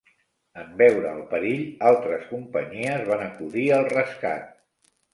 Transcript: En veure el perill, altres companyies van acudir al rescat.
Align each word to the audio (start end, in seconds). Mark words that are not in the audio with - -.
En 0.61 0.71
veure 0.79 1.11
el 1.17 1.21
perill, 1.33 1.61
altres 1.91 2.25
companyies 2.33 3.07
van 3.13 3.25
acudir 3.29 3.71
al 3.81 3.89
rescat. 3.99 4.63